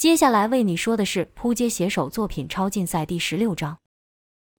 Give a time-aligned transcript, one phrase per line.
[0.00, 3.76] 接下来为你说的是扑街写手作品超竞赛第十六章。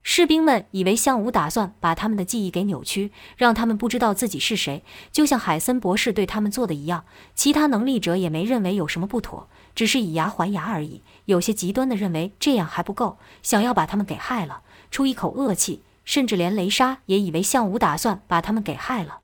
[0.04, 7.06] 士兵们以为项武打算把他们的记忆给扭曲，让他们不知道自己是谁，就像海森博士对他们做的一样。
[7.34, 11.02] 其他能力者也没认为有什么不妥，只是以牙还牙而已。
[11.26, 14.62] 有些极端的认为这样还不够，想要把他们给害了，
[14.92, 15.82] 出一口恶气。
[16.06, 19.22] 甚至连雷莎也以为项武打算把他们给害了。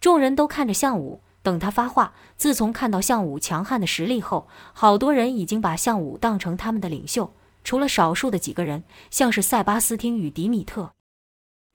[0.00, 1.20] 众人都看着项武。
[1.46, 2.12] 等他发话。
[2.36, 10.90] 自从看到项武强悍的实力后，好多人已经把项武当成他们的领袖，除了少数的几个人，像是塞巴斯汀与迪米特。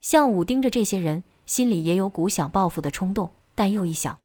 [0.02, 4.20] 项武盯着这些人，心里也有股想报复的冲动，但又一想，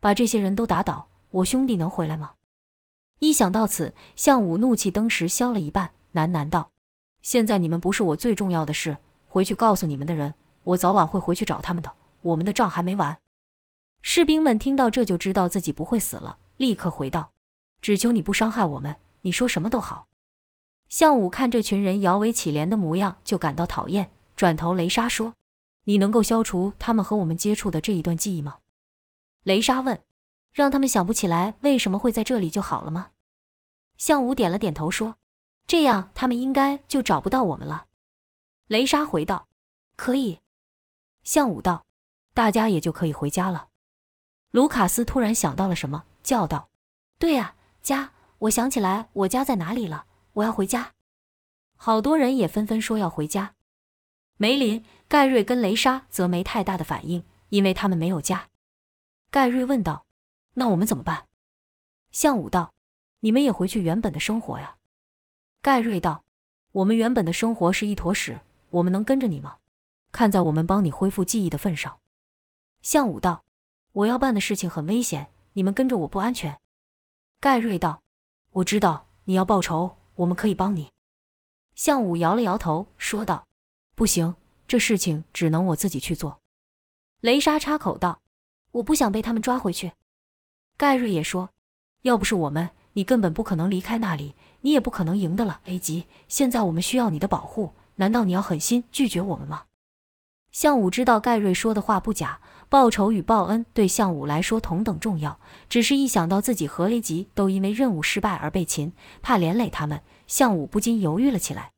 [0.00, 2.32] 把这些人都打倒，我兄弟能回来吗？
[3.20, 6.70] 一想到此，项武怒气登时消了一半，喃喃道
[7.22, 13.16] ：“现在你们不是我最重要的事，回去告诉你们的人，我早晚会回去找他们的，我们的账还没完。”
[14.02, 17.32] 士兵们听到这就知道自己不会死了，立刻回道
[17.82, 20.08] ：“只求你不伤害我们，你说什么都好。”
[20.88, 25.34] 项武看这群人摇尾乞怜的模样，就感到讨厌，转头雷莎说
[25.84, 28.58] ：“你能够消除他们和我们接触的这一段记忆吗？”
[29.44, 30.02] 雷莎问
[30.52, 33.10] ：“让他们想不起来为什么会在这里就好了吗？”
[33.96, 35.16] 项武点了点头说
[35.68, 37.86] ：“这样他们应该就找不到我们了。”
[38.66, 39.46] 雷莎回道
[39.94, 40.40] ：“可以。”
[41.22, 41.86] 项武道
[42.34, 43.68] ：“大家也就可以回家了。”
[44.50, 46.70] 卢卡斯突然想到了什么，叫道
[47.18, 48.12] ：“对呀，家！
[48.40, 50.94] 我想起来我家在哪里了，我要回家。”
[51.76, 53.54] 好多人也纷纷说要回家。
[54.36, 58.48] 梅林、盖瑞跟雷莎则没太大的反应，因为他们没有家。
[59.30, 60.04] 盖瑞问道
[60.54, 61.28] ：“那我们怎么办？”
[62.10, 62.74] 向武道
[63.20, 64.76] ：“你们也回去原本的生活呀。”
[65.62, 66.24] 盖瑞道
[66.72, 69.58] ：“我们原本的生活是一坨屎，我们能跟着你吗？
[70.10, 72.00] 看在我们帮你恢复记忆的份上。”
[72.82, 73.44] 向武道。
[73.92, 76.58] 我要办的事情很危险，你们跟着我不安全。”
[77.40, 78.02] 盖瑞道
[78.52, 80.90] ，“我知道你要报仇，我们可以帮你。”
[81.74, 83.46] 向武摇了摇头，说道
[83.96, 84.34] ：“不行，
[84.68, 86.40] 这事情只能我自己去做。”
[87.20, 88.20] 雷莎插口道
[88.72, 89.92] ：“我不想被他们抓回去。”
[90.76, 91.50] 盖瑞也说
[92.02, 96.06] ：“要不是我们，你根本不可能离开那里，你也不可能赢得了 A 级。
[96.28, 99.64] 现在我们需要你的保护，难道你要狠心拒绝我们吗？”
[100.52, 102.40] 向武知道盖瑞说的话不假。
[102.68, 111.72] 报仇与报恩对项武来说同等重要，只是一想到自己和雷吉都因为任务失败而被擒，怕连累他们，项武不禁犹豫了起来。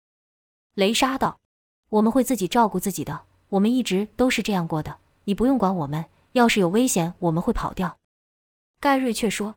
[0.75, 1.41] 雷莎道
[1.89, 6.05] ：“我们会自己照顾自己的，我们一直都是这样过的，你不用管我们。
[6.33, 7.97] 要是有危险，我们会跑掉。”
[8.79, 9.55] 盖瑞却说：“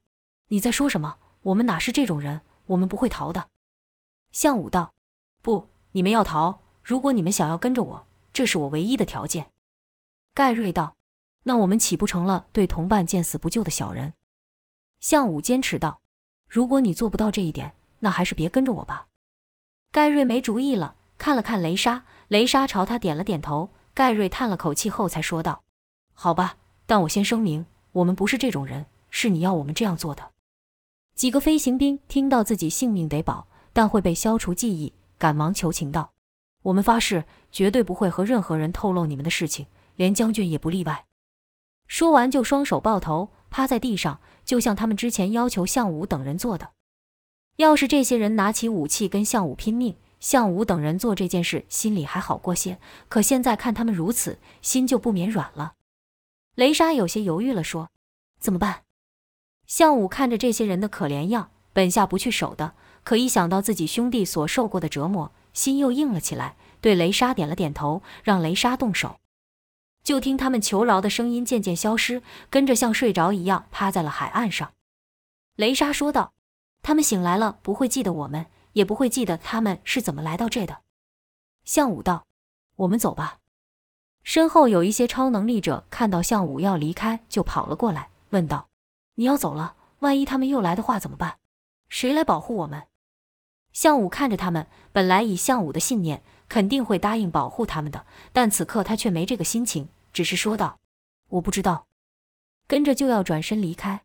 [0.47, 1.17] 你在说什么？
[1.41, 2.39] 我们哪是这种人？
[2.67, 3.49] 我们不会逃的。”
[4.31, 4.93] 项武道
[5.43, 6.61] ：“不，你们要逃。
[6.81, 9.50] 如果你们想要跟着我，这是我唯一的条件。”
[10.35, 10.96] 盖瑞道。
[11.47, 14.13] 那我们岂不成了对同伴见死不救的小人？
[15.00, 16.01] 向武坚持道
[16.50, 19.06] ：“如果你做不到这一点，那还是别跟着我吧。”
[19.94, 23.69] 盖瑞没主意了，看了看雷莎，雷莎朝他点了点头。
[23.94, 25.63] 盖瑞叹了口气后才说道
[26.16, 26.57] ：“好吧，
[26.88, 30.31] 但我先声明，我们不是这种人，是你要我们这样做的。”
[31.13, 36.12] 几个飞行兵听到自己性命得保，但会被消除记忆，赶忙求情道
[36.65, 41.05] ：“我们发誓，绝对不会和任何人透露你们的事情，连将军也不例外。”
[41.87, 46.71] 说完，就双手抱头，趴在地上，就像他们之前要求项武等人做的。
[47.57, 52.79] 要是这些人拿起武器跟项武拼命，项武等人做这件事心里还好过些。
[53.07, 55.73] 可现在看他们如此，心就不免软了。
[56.55, 57.91] 雷莎有些犹豫了，说
[58.41, 58.81] ：“怎么办？”
[59.67, 69.19] 项武看着这些人的可怜样，本下不去守的，可一想到自己兄弟所受过的折磨，心又硬了起来，对雷莎点了点头，让雷莎动手。
[70.03, 72.21] 就听他们求饶的声音渐渐消失，
[72.51, 74.73] 跟着像睡着一样趴在了海岸上。
[75.55, 76.33] 雷莎说道
[76.83, 80.81] ：“他们醒来了，不会记得我们，也不会记得他们是怎么来到这的。”
[81.65, 82.27] 向武道
[82.75, 83.39] ：“我们走吧。”
[84.21, 88.67] 身后有一些超能力者看到向武要离开，就跑了过来，问道
[89.15, 89.75] ：“你要走了？
[89.99, 91.38] 万一他们又来的话怎么办？
[91.89, 92.83] 谁来保护我们？”
[93.75, 99.89] 向武看着他们，本来以向武的信念，肯定会答应保护他们的，但此刻他却没这个心情。
[100.13, 100.80] 只是说道
[101.27, 101.88] ：“我不知道。”
[102.68, 104.04] 跟着就要转身离开，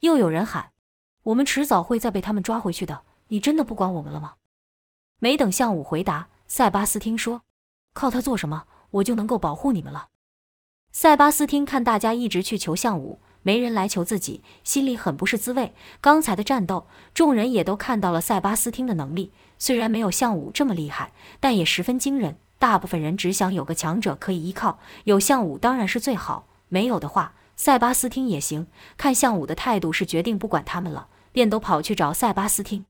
[0.00, 0.72] 又有人喊
[1.22, 3.02] ：“我们迟早会再被他们抓回去的。”
[3.32, 4.34] 你真的不管我们了吗？
[5.20, 7.42] 没等向武回答，塞巴斯汀说
[7.94, 8.66] ：“靠他做什么？
[8.90, 10.08] 我就能够保护你们了。”
[10.90, 15.72] 塞巴斯汀看大家一直去求向武，没人来求自己，心里很不是滋味。
[16.00, 22.36] 刚才的战斗，众人也都看到了塞巴斯汀的能力，虽然没有项武这么厉害，但也十分惊人。
[22.58, 28.66] 大部分人只想有个强者可以依靠，有项武当然是最好，没有的话，塞巴斯汀也行。
[28.98, 32.84] 看项武的态度是决定不管他们了，便都跑去找塞巴斯汀。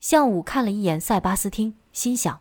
[0.00, 2.40] 向武看了一眼塞巴斯汀，心想，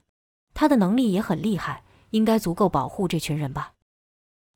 [0.55, 3.73] 他的能力也很厉害，应该足够保护这群人吧，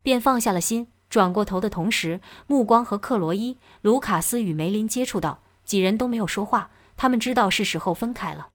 [0.02, 0.88] 便放下了心。
[1.14, 6.72] 转过头的同时，目光和克罗伊、卢卡斯与梅林接触到，几人都没有说话。
[6.98, 8.50] 他们知道是时候分开了。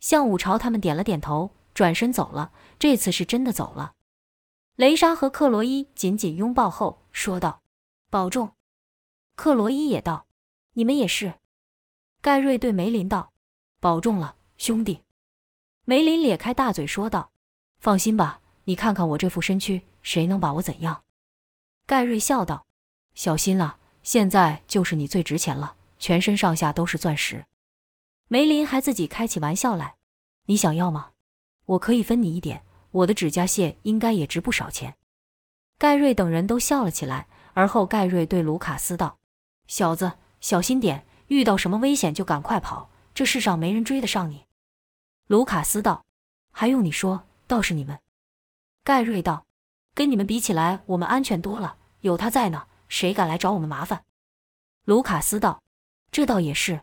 [0.00, 2.50] 向武朝他们点了点头，转身走了。
[2.80, 3.92] 这次是真的走了。
[4.74, 7.62] 雷莎和克罗伊紧紧拥抱后说道
[8.10, 8.50] ：“保重。”
[9.36, 10.26] 克罗伊也道
[10.74, 11.34] ：“你们也是。”
[12.20, 13.30] 盖瑞对梅林道
[13.78, 15.04] ：“保重了，兄弟。”
[15.86, 17.30] 梅林咧开大嘴说道
[17.78, 21.02] ：“放心吧，你看看我这副身躯，谁能把我怎样？”
[21.88, 22.66] 盖瑞笑道
[23.16, 27.46] ：“小心了，现在就是你最值钱了，全身上下都是钻石。”
[28.28, 29.94] 梅林还自己开起玩笑来
[30.44, 31.12] ：“你想要吗？
[31.64, 34.96] 我可以分你一点，我的指甲屑应该也值不少钱。”
[35.78, 39.16] 盖瑞等人都笑了起来，而后盖瑞对卢卡斯道
[39.66, 40.12] ：“小子，
[40.42, 44.44] 小心点，遇到什么危险就赶快跑，这世上没人追得上你。”
[45.26, 46.04] 卢卡斯道
[46.52, 47.98] ：“还用你说，倒是你们。”
[48.84, 49.46] 盖瑞道。
[49.94, 51.77] 跟你们比起来，我们安全多了。
[52.00, 54.04] 有他在呢，谁敢来找我们麻烦？
[54.84, 55.62] 卢卡斯道
[56.10, 56.82] ：“这倒也是。”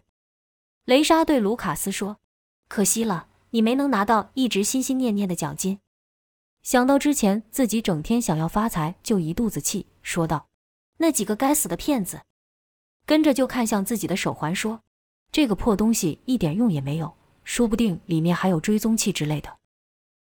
[0.85, 2.17] 雷莎对卢卡斯说
[2.67, 5.79] ：“可惜了，你没能拿到一直心心念念的奖金。”
[6.62, 10.47] 想到之前自己整天想要发财，就一肚子气，说道
[10.97, 12.21] ：“那几个该死的骗子！”
[13.06, 14.81] 跟着就看向自己的手环，说
[15.31, 19.57] ：“这个破东西一点用也没有，说不定里面还有追踪器之类的。”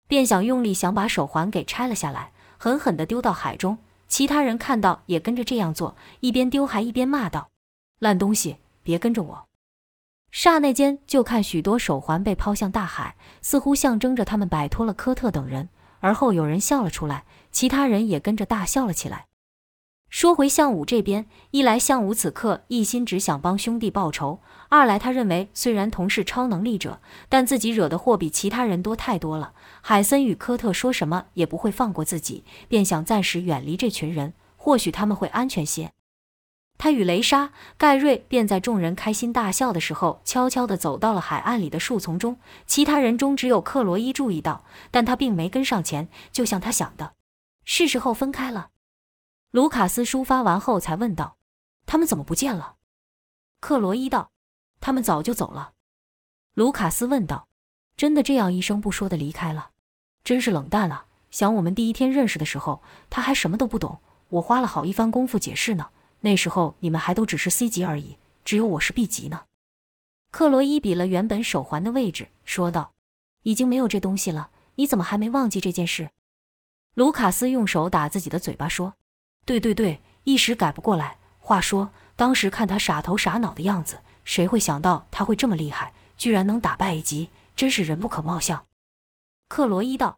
[0.07, 2.33] 便想用力想把手环给拆了下来。
[2.57, 3.79] 狠狠地丢到海中，
[4.11, 7.49] 其他人看到也跟着这样做，一边丢还一边骂道
[7.97, 9.45] ：“烂东西，别跟着我！”
[10.31, 15.69] 刹那间，就看许多手环被抛向大海，似乎象征着他们摆脱了科特等人。
[16.01, 17.23] 而后有人笑了出来，
[17.53, 19.27] 其他人也跟着大笑了起来。
[20.11, 26.99] 说回项武这边，一来项武此刻一心只想帮兄弟报仇，二来他认为虽然同是超能力者，
[27.29, 29.53] 但自己惹的祸比其他人多太多了。
[29.79, 35.93] 海森与科特说什么也不会放过自己，便想暂时远离这群人，或许他们会安全些。
[36.77, 42.37] 他与雷莎、盖瑞便在众人开心大笑的时候，悄悄地走到了海岸里的树丛中。
[42.67, 47.13] 其他人中只有克罗伊注意到，但他并没跟上前，就像他想的，
[47.63, 48.67] 是时候分开了。
[49.51, 51.35] 卢卡斯抒发完后，才问道
[51.85, 52.77] ：“他们怎么不见了？”
[53.59, 54.31] 克罗伊道
[54.79, 55.73] ：“他们早就走了。”
[56.55, 57.49] 卢卡斯问道
[57.97, 59.71] ：“真的这样一声不说的离开了？
[60.23, 61.05] 真是冷淡了！
[61.31, 63.99] 想我们第一天认识的时候，他还什么都不懂，
[64.29, 65.89] 我花了好一番功夫解释呢。
[66.21, 69.43] 那时候你们还都只是 C 级而已，只有我是 B 级呢。”
[70.31, 72.93] 克罗伊比了原本手环的位置，说道
[73.43, 76.11] ：“已经没有这东西了，你怎么还没忘记这件事？”
[76.95, 78.93] 卢卡斯用手打自己的嘴巴说。
[79.51, 81.17] 对对对，一时改不过来。
[81.39, 88.65] 话说，当时看他傻头傻脑的样子，谁会想到他会这么厉害，居然能打败一级，真是人不可貌相。
[89.49, 90.17] 克罗伊道：“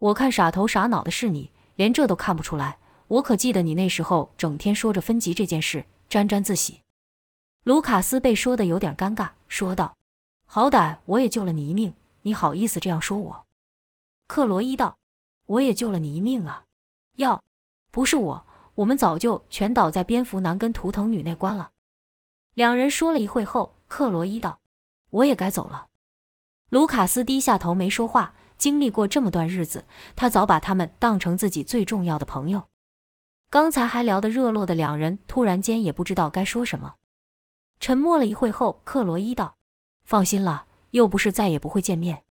[0.00, 2.78] 我看傻头傻脑的是你，连这都看不出来。
[3.06, 6.80] 我可记得你那时候整天说着分级这件事，沾沾自喜。”
[7.62, 9.96] 卢卡斯被说的有点尴尬，说道
[10.44, 13.46] ：“好歹我也救了你一命，你好意思这样说我？”
[14.26, 14.96] 克罗伊道
[15.46, 16.64] ：“我也救了你一命啊，
[17.18, 17.40] 要
[17.92, 21.72] 不是我。”我们早就全倒在蝙蝠男跟图腾女那关了。
[22.54, 24.60] 两人说了一会后，克罗伊道
[25.10, 25.88] ：“我也该走了。”
[26.70, 28.34] 卢卡斯低下头没说话。
[28.58, 32.68] 经历过这么段日子，他早把他们当成自己最重要的朋友。
[33.50, 36.94] 刚才还聊得热络的两人，突然间也不知道该说什么。
[37.80, 39.56] 沉默了一会后，克罗伊道
[40.06, 42.22] ：“放心了，又不是再也不会见面。”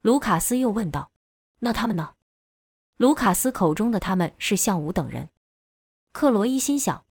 [0.00, 1.10] 卢卡斯又问道
[1.60, 2.14] ：“那他们呢？”
[2.96, 5.28] 卢卡斯口中的他们是向武等人。
[6.12, 7.04] 克罗伊心想，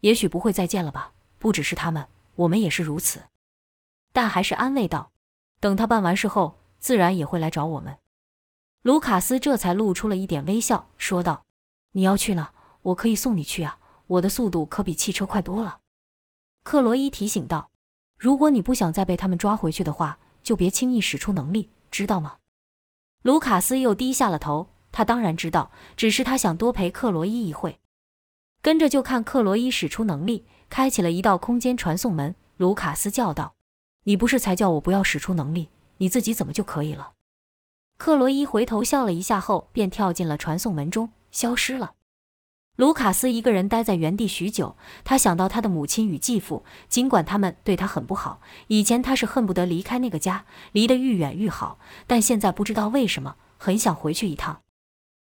[0.00, 1.12] 也许不会再见了吧。
[1.38, 3.22] 不只是他们，我们也是如此。
[4.12, 5.12] 但还是安慰道
[5.60, 7.98] ：“等他办完事后，自然也会来找我们。”
[8.82, 11.44] 卢卡斯这才露出了一点微笑，说道
[11.92, 12.48] ：“你要去呢，
[12.82, 13.78] 我可以送你去啊。
[14.06, 15.80] 我的速度可比汽车快多了。”
[16.64, 17.70] 克罗伊提醒道
[18.16, 22.38] ：“如果你不想再被他们抓回去的话，就别轻易使出能力，知道吗？”
[23.22, 27.78] 卢卡斯又低下了头，他当然知道，只是他想多陪克罗伊一会。
[28.66, 32.34] 跟着就看克罗伊使出能力，开启了一道空间传送门。
[32.56, 33.54] 卢卡斯叫道
[34.02, 35.68] ：“你不是才叫我不要使出能力，
[35.98, 37.12] 你自己怎么就可以了？”
[37.96, 41.92] 克罗伊回头笑了一下后，便跳进了传送门中，消失了。
[42.74, 54.62] 卢卡斯一个人待在原地许久，他想到他的母亲与继父，尽管他们对他很不好，以前他是恨不得离开那个家，离得愈远愈好，但现在不知道为什么，很想回去一趟。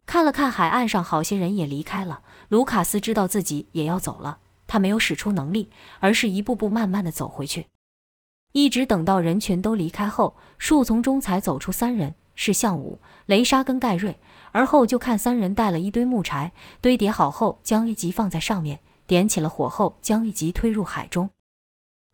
[0.07, 2.21] 看了看海岸上，好些人也离开了。
[2.47, 7.67] 卢卡斯知道自己也要走了，他没有使出能力，而是一步步慢慢的走回去。
[8.53, 14.17] 一直等到人群都离开后，树丛中才走出三人，是向武、雷莎跟盖瑞。
[14.53, 21.29] 而后就看三人带了一堆木柴，堆叠好后，将一级放在上面，点起了火后，将一级推入海中。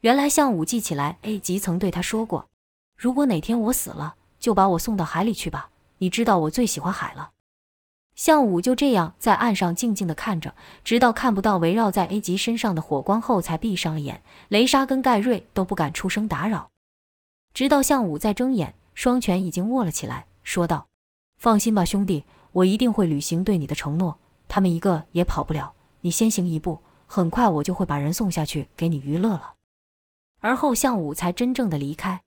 [0.02, 2.50] 原来向武记起来，A 级曾对他说过
[2.98, 5.70] ：“如果哪天我死了，就把我送到海里去吧。
[6.00, 7.30] 你知道我最喜欢海了。”
[8.16, 10.54] 向武就这样在岸上静静地看着，
[10.84, 14.22] 直到看不到围绕在 A 级身上的火光后，才闭上了眼。
[14.50, 16.70] 雷莎跟盖瑞都不敢出声打扰。
[17.54, 20.88] 直到向武再睁眼，双拳已经握了起来，说道
[21.38, 24.18] ：“放心吧，兄弟，我一定会履行对你的承诺。
[24.48, 29.54] 他们一个也跑不了，你先行一步，很快我就会把人送下去给你娱乐了。”
[30.42, 32.22] 而后向武才真正的离开。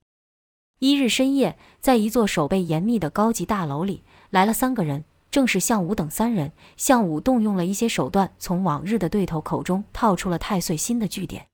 [0.79, 5.05] 一日深夜，在一座守备严密的高级大楼里，来了三个人。
[5.31, 11.49] 正是项武等三人，项武动用了一些手段，从往日的对头口中套出了太岁新的据点。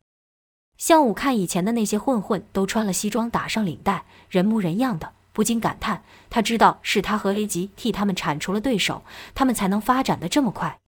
[0.76, 9.02] 项武看以前的那些混混都穿了西装，打上领带，人模人样的，不禁感叹：他知道是他和 A 级替他们铲除了对手，
[9.34, 10.80] 他们才能发展的这么快。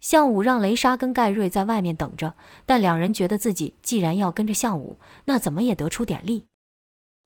[0.00, 6.46] 项武让雷莎跟盖瑞在外面等着，但两人觉得自己既然要跟着项武，那怎么也得出点力。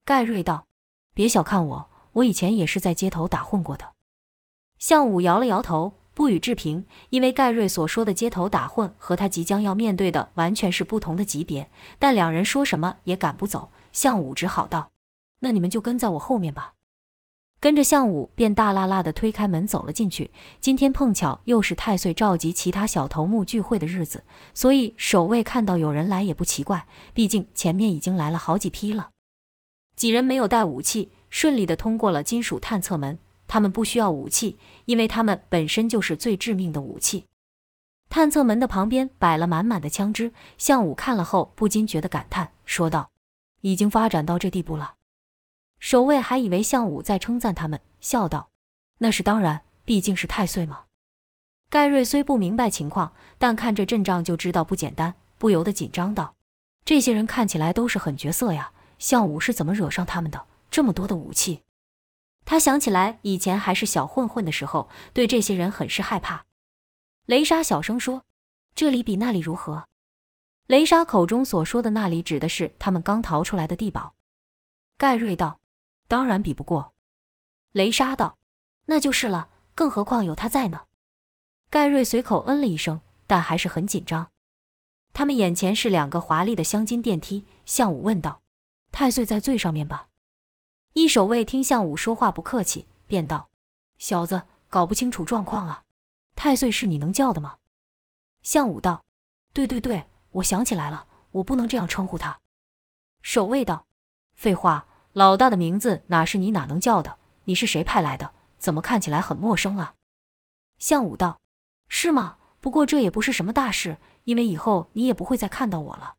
[0.03, 0.67] 盖瑞道
[1.15, 3.91] ：“别小看我，我以前也是在街头打混过的。”
[4.77, 11.69] 向武摇了摇头，不予置评，因为盖瑞所说的街头打混和他即将要面对的完全是不同的级别。
[11.99, 14.91] 但两人说什么也赶不走，向武只好道
[15.41, 16.73] ：“那你们就跟在我后面吧。”
[17.61, 20.29] 跟着向武便大辣辣地推开门走了进去。
[20.61, 29.09] 今天碰巧又是太岁召集其他小头目聚会的日子，所以守卫看到有人来也不奇怪，毕竟前面已经来了好几批了。
[29.95, 33.17] 几人没有带武器，顺利地通过了金属探测门。
[33.47, 37.25] 他们不需要武器，因为他们本身就是最致命的武器。
[38.09, 43.09] 探测门的旁边摆了满满的枪支，向武看了后不禁觉得感叹，说道
[43.61, 44.95] ：“已经发展到这地步了。”
[45.79, 48.49] 守卫还以为向武在称赞他们，笑道
[48.99, 50.83] ：“那是当然，毕竟是太岁嘛。”
[51.69, 56.35] 盖瑞虽不明白情况，但看这阵仗就知道不简单，不由得紧张道
[56.85, 60.45] ：“这些人看起来都是狠角色呀，向武是怎么惹上他们的？
[60.69, 61.61] 这么多的武器。”
[62.45, 66.45] 他想起来，以前还是小混混的时候，对这些人很是害怕。
[67.25, 68.23] 雷莎小声说
[68.75, 69.87] ：“这里比那里如何？”
[70.67, 74.13] 雷莎口中所说的“那里”指的是他们刚逃出来的地堡。
[74.97, 75.59] 盖瑞道
[76.07, 76.93] ：“当然比不过。”
[77.73, 78.37] 雷莎道
[78.85, 80.85] ：“那就是了，更何况有他在呢。”
[81.71, 84.31] 盖瑞随口嗯了一声，但还是很紧张。
[85.13, 87.45] 他们眼前是两个华丽的镶金电梯。
[87.65, 88.41] 向武问道
[88.93, 90.09] ：“太岁在最上面吧？”
[90.95, 93.49] 一守卫听向武说话不客气，便道
[93.99, 95.83] ：“小子，搞不清楚状况啊！
[96.37, 97.57] 太岁是你能叫的吗？”
[98.41, 99.03] 向武道
[99.51, 102.39] ：“对对对，我想起来了，我不能这样称呼他。”
[103.21, 103.85] 守卫道
[104.35, 107.17] ：“废话，老大的名字哪是你哪能叫的？
[107.43, 108.31] 你是谁派来的？
[108.57, 109.95] 怎么看起来很陌生啊？”
[110.79, 111.41] 向武道
[111.89, 112.37] ：“是吗？
[112.61, 116.15] 不过这也不是什么大事，因为以后你也不会再看到我了。”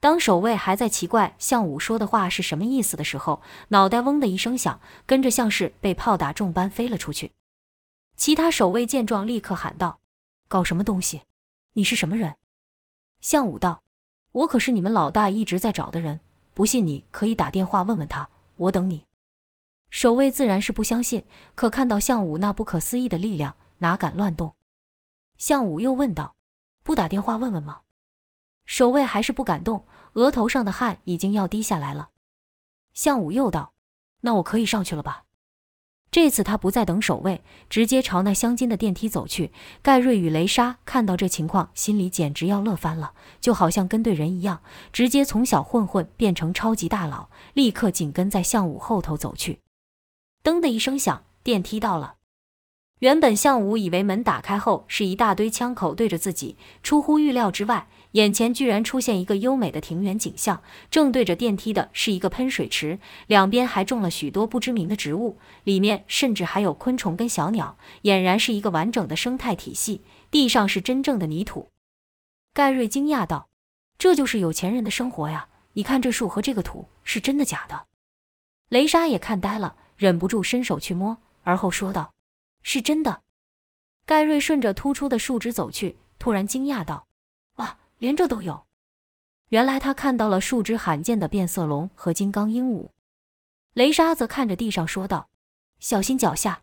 [0.00, 7.32] 当守卫还在奇怪向武说的话是什么意思的时候，脑袋嗡的一声响，跟着像是被炮打中般飞了出去。
[8.16, 9.98] 其他守卫见状，立刻喊道
[10.46, 11.22] ：“搞什么东西？
[11.72, 12.36] 你是什么人？”
[13.20, 13.82] 向武道
[14.30, 16.20] ：“我可是你们老大一直在找的人，
[16.54, 19.04] 不信你可以打电话问问他，我等你。”
[19.90, 21.24] 守卫自然是不相信，
[21.56, 24.54] 可看到向武那不可思议的力量，哪敢乱动？
[25.36, 26.36] 向武又问道
[26.84, 27.80] ：“不打电话问问吗？”
[28.68, 32.10] 守卫还是不敢动，额头上的汗已经要滴下来了。
[32.92, 33.72] 向武又道
[34.20, 35.24] ：“那我可以上去了吧？”
[36.12, 39.52] 这次他不再等守卫，直接朝那镶金的电梯走去。
[39.80, 44.60] 盖瑞与雷莎看到这情况，心里简直要乐翻了，就好像跟对人一样，
[44.92, 49.60] 直接从小混混变成超级大佬，立刻紧跟在向武后头走去。
[50.44, 52.16] 噔的一声响，电梯到了。
[52.98, 57.88] 原本向武以为门打开后是一大堆枪口对着自己，出乎预料之外。
[58.12, 70.02] 眼前居然出现一个优美的庭园景象，正对着电梯的是一个喷水池，两边还种了许多不知名的植物，里面甚至还有昆虫跟小鸟，俨然是一个完整的生态体系。
[70.30, 71.70] 地上是真正的泥土。
[72.52, 73.48] 盖瑞惊讶道
[73.98, 75.48] ：“这就是有钱人的生活呀！
[75.72, 77.86] 你看这树和这个土，是真的假的？”
[78.68, 82.12] 雷莎也看呆了，忍不住伸手去摸，而后说道
[82.62, 83.22] ：“是真的。”
[84.04, 87.07] 盖瑞顺着突出的树枝走去，突然惊讶道。
[87.98, 88.66] 连这都有，
[89.48, 92.90] 原来他看到了数只罕见的变色龙和金刚鹦鹉。
[93.74, 95.28] 雷莎则看着地上说道
[95.78, 96.62] ：“小心脚下。”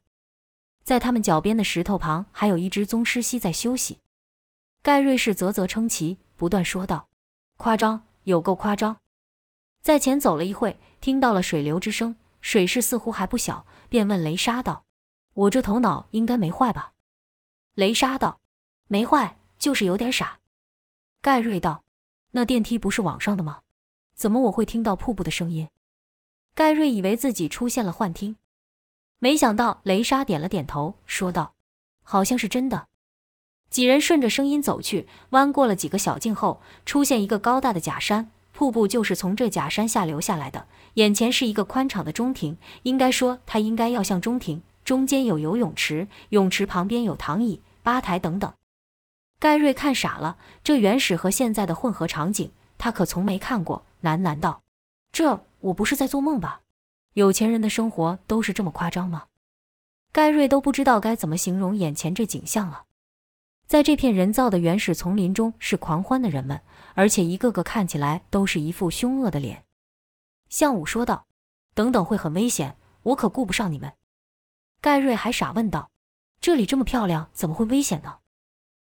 [0.84, 4.00] 在他们脚边的石头旁，还有一只宗师蜥在休息。
[4.82, 7.10] 盖瑞是啧啧称奇，不断说道
[7.58, 8.98] ：“夸张，有够夸张！”
[9.82, 14.86] 在前走了一会，听到了水流之声，水势似乎还不小，便问雷莎道
[15.34, 16.94] ：“我这头脑应该没坏吧？”
[17.74, 18.39] 雷莎道
[18.88, 20.39] ：“没坏，就是有点傻。”
[21.25, 21.84] 盖瑞道
[22.34, 23.62] ：“那电梯不是网上的吗？
[24.13, 25.70] 怎么我会听到瀑布的声音？”
[26.53, 28.36] 盖瑞以为自己出现了幻听，
[29.17, 31.55] 没想到雷莎点了点头，说道
[32.05, 32.89] ：“好像是真的。”
[33.72, 38.29] 几人顺着声音走去，弯过了几个小径后，出现一个高大的假山。
[38.51, 40.67] 瀑布就是从这假山下流下来的。
[40.94, 48.53] 眼前是一个宽敞的中庭，应该说它应该要像中庭，中间有游泳池，泳池旁边有躺椅、吧台等等。
[49.39, 54.63] 盖瑞看傻了，这原始和现在的混合场景，他可从没看过，喃喃道
[55.12, 56.62] ：“这我不是在做梦吧？
[57.13, 59.25] 有钱人的生活都是这么夸张吗？”
[60.12, 62.86] 盖瑞都不知道该怎么形容眼前这景象了。
[63.68, 66.62] 在这片人造的原始丛林中，是狂欢的人们，
[66.94, 69.65] 而且一个个看起来都是一副凶恶的脸。
[70.50, 71.27] 向武说道
[71.75, 73.92] ：“等等，会很危险，我可顾不上你们。”
[74.80, 75.89] 盖瑞还傻问道
[76.39, 78.20] ：“这里这么漂亮，怎么会危险呢？”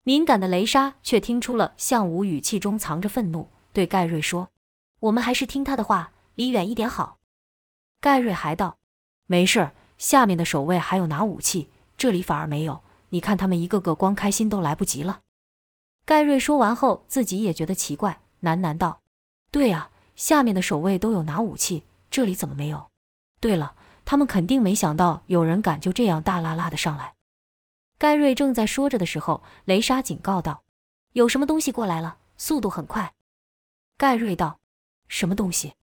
[0.09, 4.49] 敏感的雷莎却听出了向武语气中藏着愤怒，对盖瑞说
[5.01, 7.19] ：“我们还是听他的话，离远一点好。”
[8.01, 8.79] 盖瑞还道
[9.29, 15.21] ：“没事，下面的守卫还有拿武器，这里反而没有。”你看他们一个个光开心都来不及了。
[16.07, 19.01] 盖瑞说完后，自己也觉得奇怪，喃喃道
[19.53, 22.89] ：“对呀，下面的守卫都有拿武器，这里怎么没有？
[23.41, 23.75] 对了，
[24.07, 27.13] 他们肯定没想到有人敢就这样大拉拉的上来。”
[27.99, 30.63] 盖瑞正在说着的时候，雷莎警告道
[31.15, 33.13] ：“有什么东西过来了，速度很快。”
[33.99, 34.61] 盖瑞道
[35.09, 35.75] ：“什么东西？”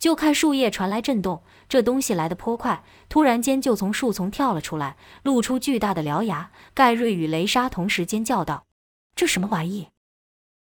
[0.00, 6.50] 就看树叶传来震动，这东西来得颇快，突然间就从树丛跳了出来，露出巨大的獠牙。
[6.74, 8.66] 盖瑞与雷莎同时尖叫道
[9.14, 9.90] ：“这什么玩意？”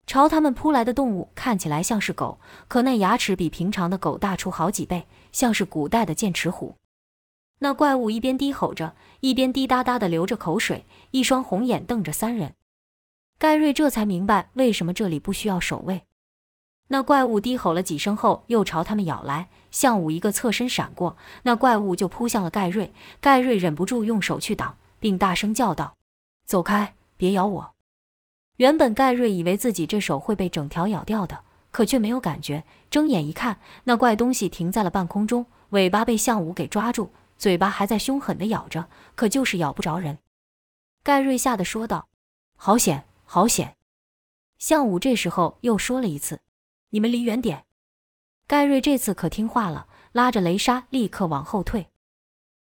[0.07, 6.77] 朝他们扑来的动物看起来像是狗，可那牙齿比平常的狗大出好几倍，像是古代的剑齿虎。
[7.63, 12.55] 那怪物一边低吼着，一边滴答答的流着口水，一双红眼瞪着三人。
[13.39, 16.03] 盖瑞这才明白为什么这里不需要守卫。
[16.89, 19.49] 那怪物低吼了几声后，又朝他们咬来。
[19.71, 22.93] 向武一个侧身闪过，那怪物就扑向了盖瑞。
[23.21, 25.97] 盖瑞忍不住用手去挡，并大声叫道
[26.45, 27.71] ：“走开，别咬我！”
[28.57, 32.65] 原本盖瑞以为自己这手会被整条咬掉的，可却没有感觉。
[32.91, 40.19] 睁眼一看，那怪东西停在了半空中，尾巴被向武给抓住，嘴巴还在凶狠地咬着，可就是咬不着人。
[41.03, 42.07] 盖瑞吓得说道
[42.55, 43.79] ：“好险，好险！”
[44.61, 46.41] 向武这时候又说了一次。
[46.91, 47.65] 你们离远点！
[48.47, 51.89] 盖瑞这次可听话了，拉着雷莎立刻往后退，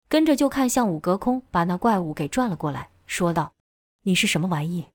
[0.08, 3.54] 跟着就看向武隔空把那怪物给转了过来，说道
[4.04, 4.88] ：“你是什么玩意？”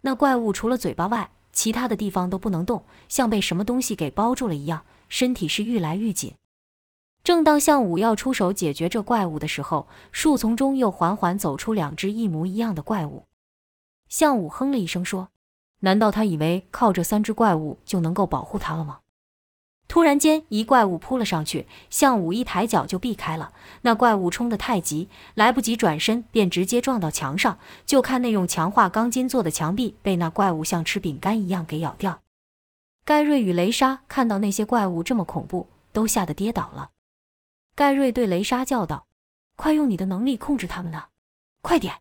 [0.00, 6.34] 那怪物除了嘴巴外，其他的地方都不能动，像被什么东西给包住了一样，身体是愈来愈紧。
[7.24, 13.24] 正当向武要出手解决这怪物的时候，树丛中又缓缓走出两只一模一样的怪物。
[14.08, 15.30] 向武哼了一声说。
[15.80, 19.00] 难道他以为靠这三只怪物就能够保护他了吗？
[19.86, 23.52] 突然间，一怪物扑了上去，向武一抬脚就避开了。
[23.82, 27.58] 那怪物冲得太急，来不及转身，便直接撞到墙上。
[27.84, 32.20] 就看那用强化钢筋做的墙壁被那怪物像吃饼干一样给咬掉。
[33.04, 36.92] 盖瑞与雷莎看到那些怪物这么恐怖，都吓得跌倒了。
[37.76, 39.06] 盖瑞对雷莎叫道
[39.56, 41.06] ：“快用你的能力控制他们呢，
[41.60, 41.94] 快点！”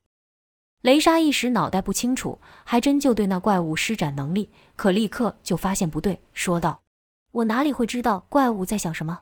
[0.82, 6.82] 雷莎一时脑袋不清楚，还真就对那怪物施展能力，可立刻就发现不对，说道
[7.32, 9.22] ：“我哪里会知道怪物在想什么？”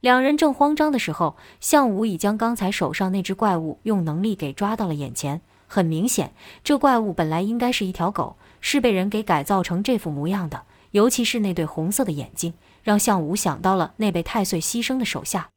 [0.00, 5.42] 两人正慌张的时候，向武已将刚才手上那只怪物用能力给抓到了眼前。
[5.66, 6.32] 很明显，
[6.64, 10.64] 这怪物本来应该是一条狗，是被人给改造成这副模样的。
[10.92, 15.50] 尤其是那对红色的眼睛，让向武想到了那被太岁牺牲的手下。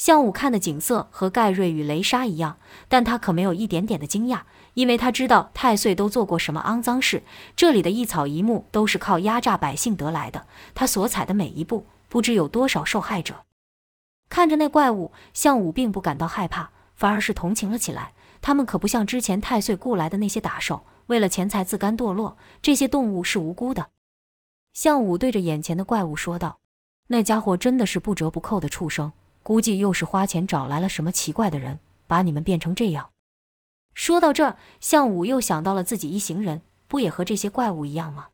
[0.00, 2.56] 向武看的景色和盖瑞与雷莎一样，
[2.88, 4.40] 但他可没有一点点的惊讶，
[4.72, 7.22] 因为他知道太岁都做过什么肮脏事，
[7.54, 13.44] 这里的一草一木都是靠压榨百姓得来的，他所踩的每一步，不知有多少受害者。
[14.30, 18.14] 看着那怪物，向武并不感到害怕，反而是同情了起来。
[18.40, 23.88] 他们可不像之前太岁雇来的那些打手，为了钱财自甘堕落，这些动物是无辜的。
[24.72, 26.60] 向武对着眼前的怪物说道
[27.08, 33.10] ：“那家伙真的是不折不扣的畜生。”估计又是花钱找来了什么奇怪的人，把你们变成这样。
[33.94, 38.28] 说到这儿，向武又想到了自己一行人，不也和这些怪物一样吗？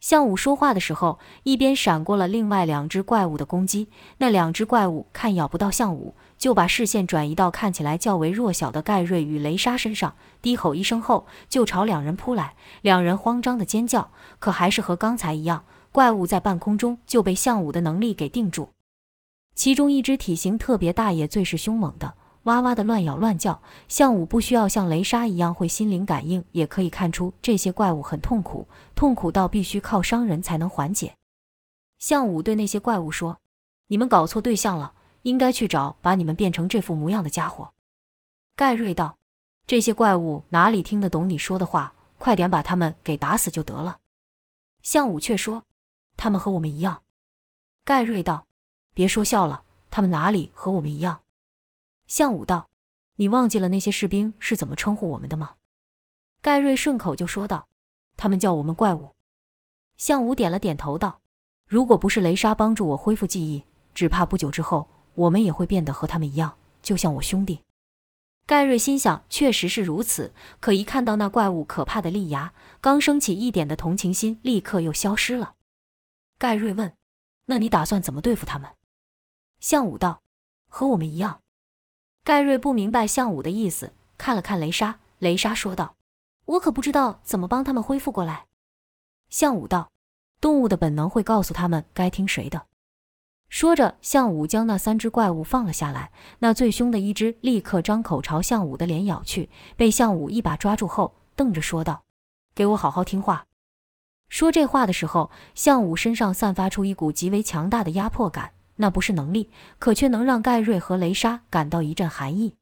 [0.00, 3.88] 项武说话的时候，一边闪过了另外两只怪物的攻击。
[4.18, 12.54] 那两只怪物看咬不到项武，就把视线转移到看起来较为弱小的盖瑞与雷莎身上，低吼一声后就朝两人扑来。
[12.82, 18.73] 两人慌张的尖叫，可还是和刚才一样，怪物在半空中就被项武的能力给定住。
[19.54, 22.14] 其中一只体型特别大，也最是凶猛的。
[22.44, 31.14] 哇哇的乱咬乱叫，项武不需要像雷莎一样会心灵感应，也可以看出这些怪物很痛苦，痛苦到必须靠伤人才能缓解。
[31.98, 33.38] 项武对那些怪物说
[33.88, 37.72] ：“你们搞错对象了，应该去找把你们变成这副模样的家伙。”
[38.54, 39.16] 盖瑞道
[39.66, 41.94] ：“这些怪物哪里听得懂你说的话？
[42.18, 44.00] 快点把他们给打死就得了。”
[44.82, 45.62] 项武却说
[46.18, 47.02] ：“他们和我们一样。”
[47.86, 48.46] 盖瑞道
[48.94, 51.20] ：“别说笑了，他们哪里和我们一样？”
[52.06, 52.70] 项武道
[53.16, 55.56] ：“你忘记了那些士兵是怎么称呼我们的吗？”
[56.40, 57.68] 盖瑞顺口就说道
[58.16, 59.10] ：“他们叫我们怪物。”
[59.96, 61.20] 项武点了点头道
[61.66, 67.60] ：“如果不是雷莎帮助我恢复记忆，只怕不久之后我们也会变得和他们一样，就像我兄弟。”
[68.46, 72.52] 盖瑞心想：“确实是如此。”可一看到那怪物可怕的利牙，
[72.82, 75.54] 刚升起一点的同情心立刻又消失了。
[76.36, 76.92] 盖瑞问
[77.46, 78.68] ：“那你打算怎么对付他们？”
[79.64, 80.20] 项武道
[80.68, 81.40] ：“和我们一样。”
[82.22, 85.96] 盖瑞不明白项武的意思，看了看雷莎，雷莎说道
[86.44, 88.44] ：“我可不知道怎么帮他们恢复过来。”
[89.30, 89.90] 项武道
[90.38, 92.66] ：“动物的本能会告诉他们该听谁的。”
[93.48, 96.12] 说着，项武将那三只怪物放了下来。
[96.40, 99.48] 那最凶的一只立刻张口朝项武的脸咬去，
[99.78, 102.04] 被项武一把抓住后，瞪着说道
[102.54, 103.46] ：“给我好好听话。”
[104.28, 108.52] 说这话的时候，项武身上散发出一股极为强大的压迫感。
[108.76, 112.56] 那不是能力，可却能让盖瑞和雷莎感到一阵寒意。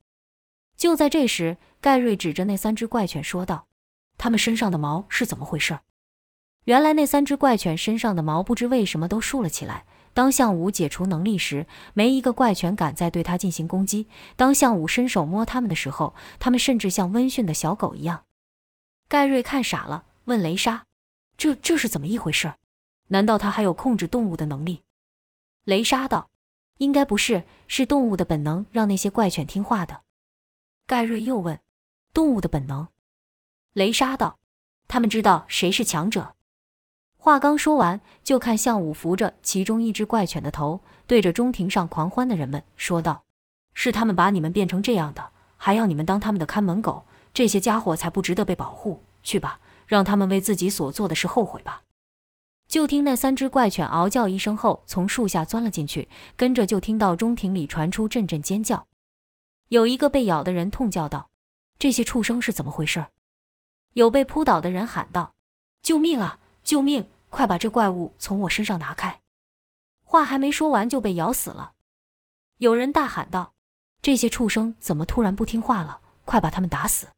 [0.76, 3.66] 就在这时，盖瑞指着那三只怪犬说道
[4.18, 5.78] ：“它们身上的毛是怎么回事？”
[6.64, 9.84] 原来那三只怪犬身上的毛不知为什么都竖了起来。
[10.14, 14.06] 当向武解除能力时，没一个怪犬敢再对他进行攻击。
[14.36, 18.24] 当向武伸手摸它们的时候，它们甚至像温驯的小狗一样。
[19.08, 20.84] 盖瑞看傻了，问雷莎
[21.38, 22.52] ：“这这是怎么一回事？
[23.08, 24.82] 难道他还有控制动物的能力？”
[25.64, 26.30] 雷莎道
[26.78, 30.00] ：“应该不是，是动物的本能让那些怪犬听话的。”
[30.86, 31.60] 盖瑞又问
[32.12, 32.88] ：“动物的本能？”
[33.72, 34.38] 雷莎道
[34.88, 36.34] ：“他们知道谁是强者。”
[37.16, 43.22] 话刚说完，就看向武扶着其中一只怪犬的头，对着中庭上狂欢的人们说道
[43.72, 49.04] ：“是他们把你们变成这样的，还要你们当他们的看门狗，这些家伙才不值得被保护。
[49.22, 51.84] 去吧，让他们为自己所做的事后悔吧。”
[52.72, 58.86] 就听那三只怪犬嗷叫一声后，从树下钻了进去，跟着就听到中庭里传出阵阵尖叫。
[59.68, 61.28] 有一个被咬的人痛叫道
[61.78, 63.04] ：“这些畜生是怎么回事？”
[63.92, 65.34] 有被扑倒的人喊道
[65.84, 66.38] ：“救命啊！
[66.64, 67.06] 救命！
[67.28, 69.20] 快把这怪物从我身上拿开！”
[70.02, 71.72] 话还没说完就被咬死了。
[72.56, 73.52] 有人大喊道
[74.00, 76.00] ：“这些畜生怎么突然不听话了？
[76.24, 77.08] 快把他们打死！”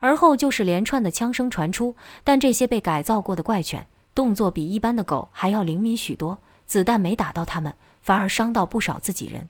[0.00, 3.86] 而后就是连串的枪声传出，但这些被改造过的怪犬。
[4.14, 9.48] 动作比一般的狗还要灵敏许多，子弹没打到他们，反而伤到不少自己人。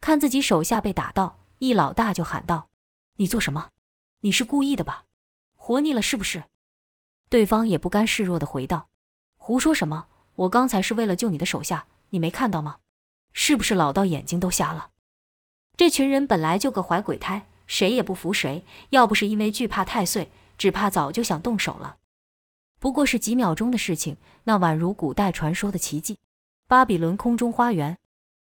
[0.00, 2.68] 看自己手下被打到，易老大就喊道
[3.16, 3.70] ：“你做什么？
[4.20, 5.04] 你是故意的吧？
[5.56, 6.44] 活腻了是不是？”
[7.30, 8.88] 对方也不甘示弱的回道
[9.36, 10.06] ：“胡说什么？
[10.34, 12.78] 我刚才是为了救你的手下，你没看到吗？
[13.32, 14.90] 是不是老道眼睛都瞎了？”
[15.76, 18.64] 这群人本来就个怀鬼胎，谁也不服谁。
[18.90, 21.96] 要不是因为惧怕太岁，只怕早就想动手了。
[22.80, 26.18] 不过是几秒钟的事情，那宛如古代传说的奇迹——
[26.66, 27.96] 巴比伦空中花园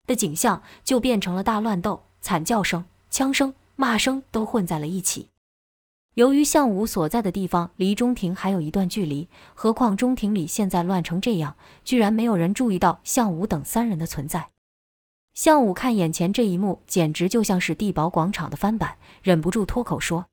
[0.07, 5.31] 的景象，就变成了大乱斗，惨叫声、枪声、骂声都混在了一起。
[6.15, 14.51] 由于项武所在的地方离中庭还有一段距离，何况中庭里现在乱成这样，居然没有人注意到项武等三人的存在。
[15.33, 20.27] 项武看眼前这一幕，简直就像是地堡广场的翻版，忍不住脱口说：“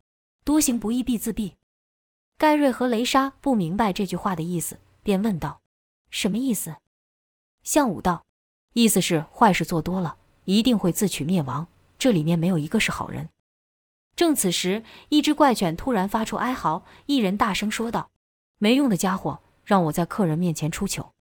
[0.43, 1.53] 多行不义必自毙。”
[2.43, 5.62] 盖瑞和雷莎不明白这句话的意思，便问道
[6.12, 6.75] ：“什么意思？”
[7.63, 8.25] 项武道
[8.75, 11.65] ：“意思是坏事做多了，一定会自取灭亡。
[11.97, 13.29] 这里面没有一个是好人。”
[14.17, 18.12] 正此时，一只怪犬突然发出哀嚎，一人大声说道
[18.60, 21.13] ：“没用的家伙，让我在客人面前出糗！”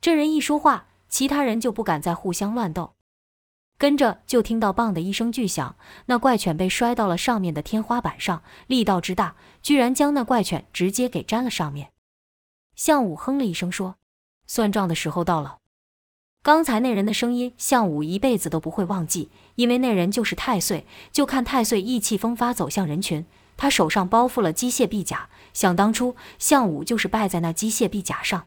[0.00, 2.94] 这人一说话，其他人就不敢再互相乱斗。
[3.78, 11.92] 跟着就听到“棒”的一声巨响，那怪犬被摔到了上面的天花板上，力道之大，居然将那怪犬直接给粘了上面。
[12.74, 13.94] 项武哼了一声说
[14.48, 15.58] ：“算账的时候到了。”
[16.42, 20.86] 刚才那人的声音，项武一辈子都不会忘记，因为那人就是太岁。
[21.12, 25.28] 就看太岁意气风发走向人群，他手上包覆了机械臂甲。
[25.52, 28.46] 想当初，项武就是败在那机械臂甲上。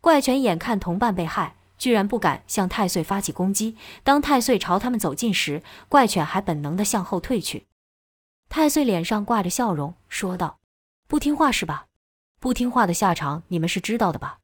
[0.00, 3.76] 怪犬眼看同伴被害，居然不敢向太岁发起攻击。
[4.02, 7.66] 当太岁朝他们走近时，怪犬还本能地向后退去。
[8.48, 10.58] 太岁脸上挂着笑容，说道
[11.06, 11.86] ：“不听话是吧？
[12.40, 14.38] 不听话的下场你们是知道的吧？”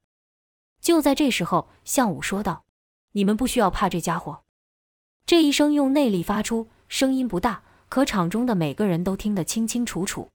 [0.80, 2.64] 就在这时候，项武说道
[3.12, 4.42] ：“你们不需要怕这家伙。”
[5.26, 10.28] 这一声用内力发出，声音不大，可场中的每个人都听得清清楚楚。